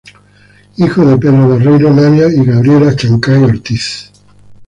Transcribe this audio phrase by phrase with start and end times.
[0.77, 4.11] Hijo de Pedro Barreiro Navia y Graciela Chancay Ortiz.